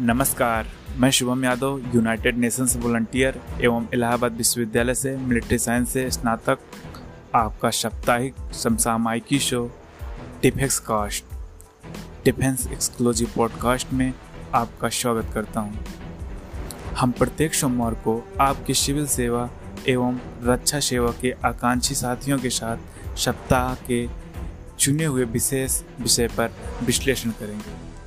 [0.00, 0.66] नमस्कार,
[0.96, 6.58] मैं Shubham Yadav United Nations volunteer एवं इलाहाबाद विश्वविद्यालय से मिलिट्री साइंस से स्नातक,
[7.34, 9.64] आपका साप्ताहिक समसामायिकी show
[10.42, 11.24] defence cast
[12.24, 14.14] defence exclusive podcast में
[14.54, 15.84] आपका स्वागत करता हूँ।
[16.98, 19.50] हम प्रत्येक सोमवार को आपकी सिविल सेवा
[19.88, 24.06] एवं रक्षा सेवा के आकांक्षी साथियों के साथ सप्ताह के
[24.78, 27.97] चुने हुए विशेष विषय पर विश्लेषण करेंगे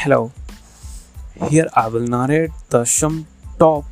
[0.00, 0.30] Hello.
[1.50, 3.26] Here I will narrate the some
[3.58, 3.84] top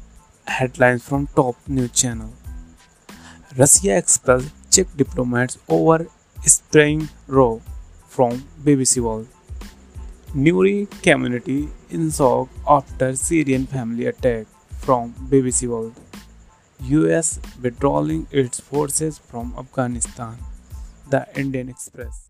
[0.46, 2.30] headlines from top news channel.
[3.58, 6.06] Russia expels Czech diplomats over
[6.44, 7.60] spraying row
[8.08, 9.26] from BBC World.
[10.32, 14.46] Newry community in shock after Syrian family attack
[14.78, 15.98] from BBC World.
[17.00, 20.38] US withdrawing its forces from Afghanistan.
[21.10, 22.25] The Indian Express.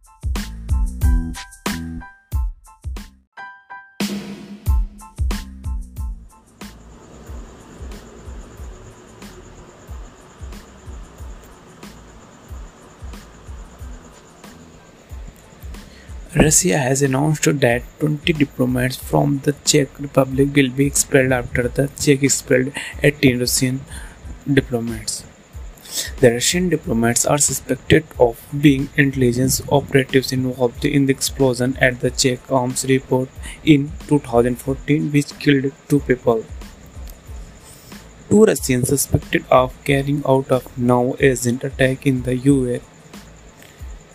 [16.38, 21.88] Russia has announced that 20 diplomats from the Czech Republic will be expelled after the
[21.98, 23.80] Czech expelled 18 Russian
[24.52, 25.24] diplomats.
[26.20, 32.10] The Russian diplomats are suspected of being intelligence operatives involved in the explosion at the
[32.10, 33.28] Czech arms depot
[33.64, 36.44] in 2014, which killed two people.
[38.28, 42.82] Two Russians suspected of carrying out a nerve agent attack in the US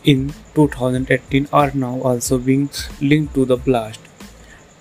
[0.04, 4.00] in 2018 are now also being linked to the blast.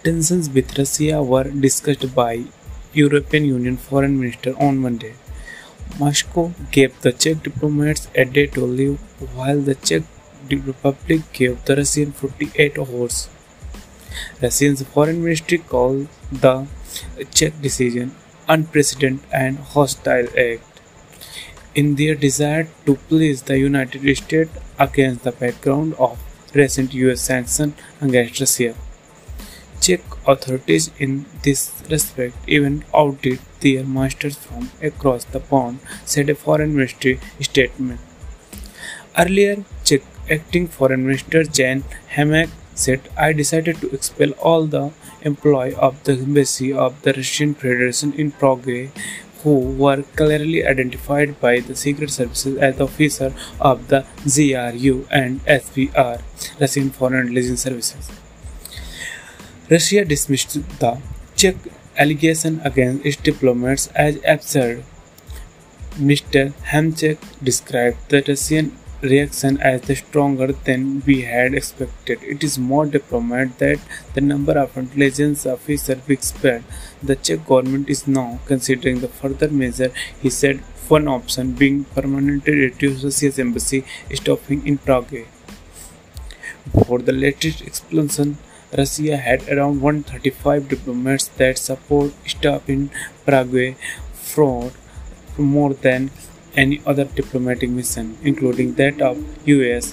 [0.02, 2.44] Tensions with Russia were discussed by
[2.92, 5.14] European Union Foreign Minister on Monday.
[5.98, 8.98] Moscow gave the Czech diplomats a day to leave
[9.34, 10.02] while the Czech
[10.48, 13.28] Republic gave the Russian 48 hours.
[14.42, 16.66] Russia's foreign ministry called the
[17.34, 18.14] Czech decision
[18.48, 20.69] unprecedented and hostile act
[21.74, 26.18] in their desire to please the United States against the background of
[26.54, 28.74] recent US sanctions against Russia.
[29.80, 36.34] Czech authorities in this respect even outdid their masters from across the pond, said a
[36.34, 38.00] foreign ministry statement.
[39.18, 44.90] Earlier, Czech acting foreign minister Jan Hamáček said, I decided to expel all the
[45.22, 48.90] employees of the embassy of the Russian Federation in Prague
[49.42, 56.22] who were clearly identified by the secret services as officers of the GRU and SVR,
[56.60, 58.10] Russian Foreign Intelligence Services.
[59.70, 61.00] Russia dismissed the
[61.36, 61.56] Czech
[61.96, 64.84] allegation against its diplomats as absurd.
[65.96, 66.52] Mr.
[66.72, 72.22] Hamáček described the Russian reaction as the stronger than we had expected.
[72.22, 73.80] It is more diplomatic that
[74.14, 76.64] the number of intelligence officers we expect.
[77.02, 82.52] The Czech government is now considering the further measure, he said, one option being permanently
[82.52, 85.26] reduce Russia's embassy stopping in Prague.
[86.72, 88.38] Before the latest explosion,
[88.76, 92.90] Russia had around 135 diplomats that support staff in
[93.24, 93.76] Prague
[94.12, 94.72] for
[95.38, 96.10] more than
[96.56, 99.18] any other diplomatic mission, including that of
[99.48, 99.92] US.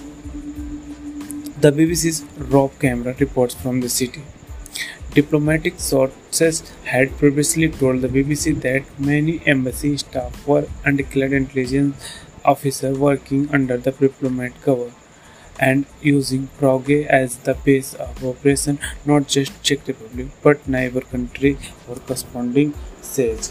[1.59, 4.23] The BBC's Rob Cameron reports from the city.
[5.11, 11.95] Diplomatic sources had previously told the BBC that many embassy staff were undeclared intelligence
[12.45, 14.91] officers working under the diplomat cover
[15.59, 21.57] and using Prague as the base of operation, not just Czech Republic but neighbor country
[21.89, 23.49] or corresponding siege.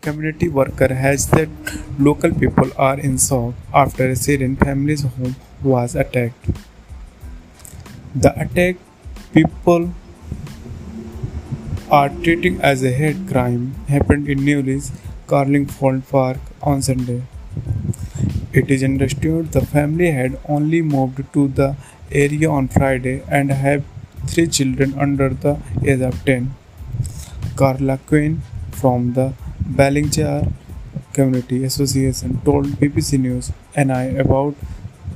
[0.00, 1.50] Community worker has said
[1.98, 6.50] local people are in shock after a Syrian family's home was attacked.
[8.14, 8.76] The attack
[9.32, 9.90] people
[11.90, 14.92] are treating as a hate crime happened in Newry's
[15.26, 17.22] Carlingford Park on Sunday.
[18.52, 21.76] It is understood the family had only moved to the
[22.10, 23.84] area on Friday and have
[24.26, 26.54] three children under the age of 10.
[27.56, 29.32] Carla Quinn from the
[29.70, 30.52] Ballinjar
[31.12, 34.56] Community Association told BBC News NI about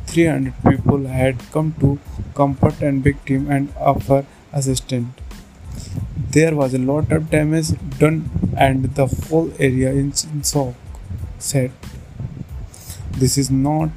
[0.07, 1.99] 300 people had come to
[2.35, 5.09] comfort and victim and offer assistance.
[6.31, 10.75] There was a lot of damage done and the whole area is in shock.
[11.39, 11.73] Said,
[13.11, 13.91] This is not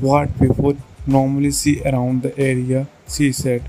[0.00, 0.76] what people
[1.06, 3.64] normally see around the area, she said.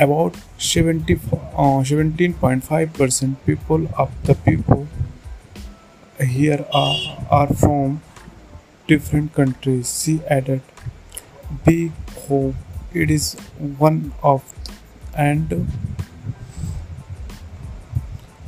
[0.00, 4.88] About 70, uh, 17.5% people of the people
[6.24, 8.02] here are, are from
[8.86, 10.62] different countries, she added.
[11.66, 11.92] We
[12.28, 12.54] hope.
[12.92, 14.42] It is one of
[15.16, 15.66] and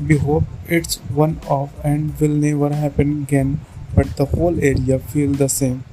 [0.09, 3.61] we hope it's one off and will never happen again.
[3.95, 5.85] But the whole area feel the same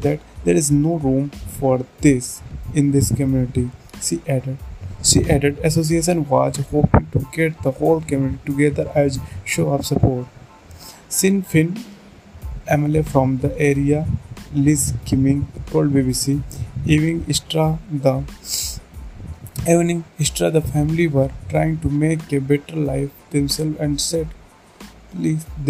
[0.00, 2.42] that there is no room for this
[2.74, 3.70] in this community
[4.00, 4.58] she added.
[5.02, 10.26] She added association was hoping to get the whole community together as show of support
[11.14, 11.72] Sinn Féin
[12.74, 13.98] MLA from the area
[14.54, 16.40] Liz Kimmins told BBC
[16.86, 17.64] Evening Extra
[18.04, 18.14] the
[19.72, 24.28] Evening Extra the family were trying to make a better life themselves and said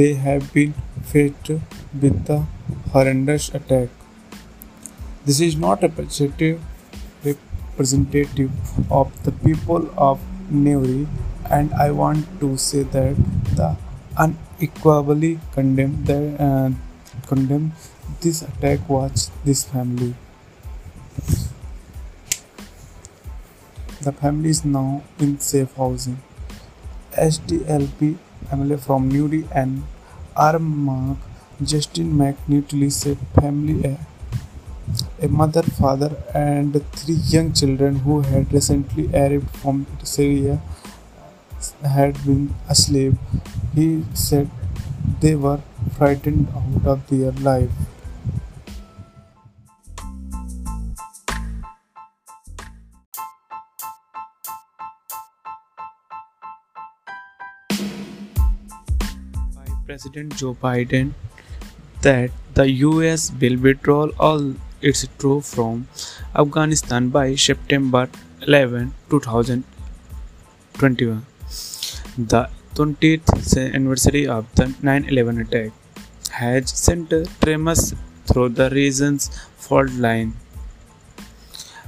[0.01, 0.75] they have been
[1.13, 2.39] faced with the
[2.93, 3.89] horrendous attack.
[5.25, 6.61] This is not representative
[7.25, 8.53] representative
[8.93, 11.09] of the people of Newry
[11.51, 13.17] and I want to say that
[13.57, 13.77] the
[14.17, 16.71] unequivocally condemn the, uh,
[17.27, 17.73] condemn
[18.21, 20.15] this attack was this family.
[24.03, 26.19] The family is now in safe housing.
[27.13, 28.17] SDLP
[28.51, 29.85] MLA from Newry and
[30.37, 31.17] Armagh
[31.63, 33.99] Justin McNulty said family a,
[35.25, 40.61] a mother, father and three young children who had recently arrived from Syria
[41.85, 43.15] had been asleep.
[43.75, 44.51] He said
[45.21, 45.61] they were
[45.97, 47.71] frightened out of their life.
[59.55, 61.13] By President Joe Biden
[62.03, 65.87] that the US will withdraw all its troops from
[66.35, 68.09] Afghanistan by September
[68.47, 71.27] 11, 2021,
[72.17, 75.73] the 20th anniversary of the 9 11 attack,
[76.31, 77.95] has sent tremors
[78.27, 80.35] through the region's fault line.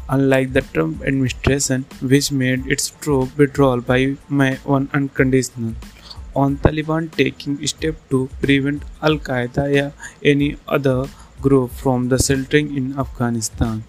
[0.09, 5.75] Unlike the Trump administration, which made its troop withdrawal by May 1 unconditional,
[6.35, 9.93] on Taliban taking steps to prevent Al Qaeda or
[10.23, 11.07] any other
[11.41, 13.85] group from the sheltering in Afghanistan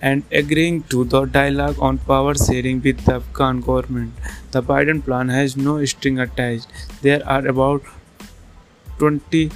[0.00, 4.12] and agreeing to the dialogue on power sharing with the Afghan government.
[4.50, 6.66] The Biden plan has no string attached.
[7.02, 7.82] There are about
[8.98, 9.50] 20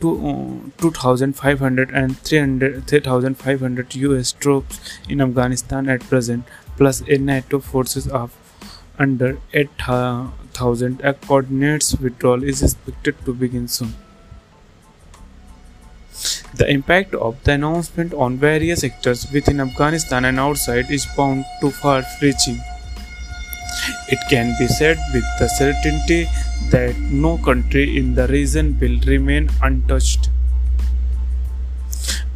[0.00, 6.44] to, uh, 2,500 and 3,500 US troops in Afghanistan at present,
[6.76, 8.32] plus a NATO forces of
[8.98, 11.00] under 8,000.
[11.02, 13.94] A coordinates withdrawal is expected to begin soon.
[16.56, 21.70] The impact of the announcement on various sectors within Afghanistan and outside is bound to
[21.70, 22.60] far reaching.
[24.08, 26.28] It can be said with the certainty
[26.70, 30.30] that no country in the region will remain untouched.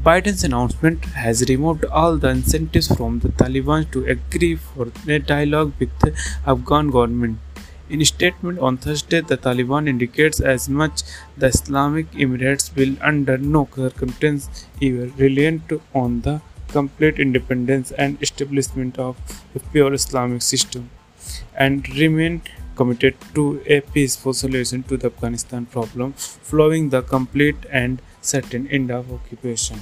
[0.04, 5.72] Biden's announcement has removed all the incentives from the Taliban to agree for a dialogue
[5.78, 6.12] with the
[6.46, 7.38] Afghan government.
[7.90, 11.02] In a statement on Thursday, the Taliban indicates as much
[11.38, 18.98] the Islamic Emirates will under no circumstance ever relent on the complete independence and establishment
[18.98, 19.16] of
[19.54, 20.90] a pure Islamic system
[21.56, 22.42] and remain
[22.76, 28.90] committed to a peaceful solution to the Afghanistan problem following the complete and certain end
[28.90, 29.80] of occupation.